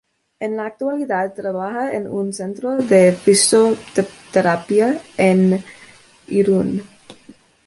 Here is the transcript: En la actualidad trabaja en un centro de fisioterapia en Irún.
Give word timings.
En 0.39 0.57
la 0.57 0.65
actualidad 0.65 1.35
trabaja 1.35 1.91
en 1.93 2.07
un 2.09 2.33
centro 2.33 2.75
de 2.75 3.11
fisioterapia 3.13 4.99
en 5.15 5.63
Irún. 6.27 6.81